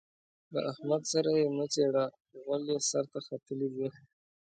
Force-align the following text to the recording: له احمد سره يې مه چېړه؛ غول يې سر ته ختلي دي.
له 0.53 0.59
احمد 0.71 1.01
سره 1.13 1.29
يې 1.39 1.47
مه 1.55 1.65
چېړه؛ 1.73 2.05
غول 2.43 2.63
يې 2.71 2.77
سر 2.89 3.03
ته 3.11 3.19
ختلي 3.27 3.67
دي. 3.75 3.87